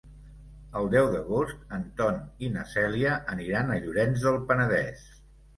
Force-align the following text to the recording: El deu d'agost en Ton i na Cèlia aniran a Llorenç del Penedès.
El 0.79 0.87
deu 0.93 1.09
d'agost 1.15 1.75
en 1.77 1.83
Ton 2.01 2.17
i 2.47 2.51
na 2.55 2.65
Cèlia 2.73 3.13
aniran 3.37 3.71
a 3.71 3.79
Llorenç 3.85 4.25
del 4.27 4.41
Penedès. 4.51 5.07